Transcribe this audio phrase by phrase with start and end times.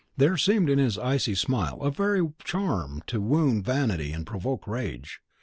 [0.17, 5.19] There seemed in his icy smile a very charm to wound vanity and provoke rage.